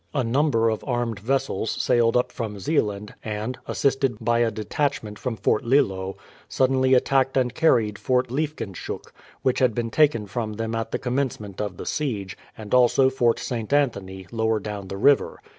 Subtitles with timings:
[0.15, 5.35] A number of armed vessels sailed up from Zeeland, and, assisted by a detachment from
[5.37, 6.17] Fort Lillo,
[6.49, 11.61] suddenly attacked and carried Fort Liefkenshoek, which had been taken from them at the commencement
[11.61, 13.71] of the siege, and also Fort St.
[13.71, 15.39] Anthony lower down the river.